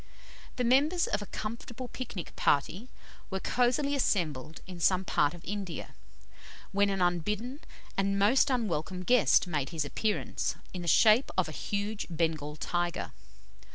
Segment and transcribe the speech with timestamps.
[0.55, 2.89] The members of a comfortable pic nic party
[3.29, 5.93] were cosily assembled in some part of India,
[6.71, 7.59] when an unbidden
[7.95, 13.11] and most unwelcome guest made his appearance, in the shape of a huge Bengal tiger.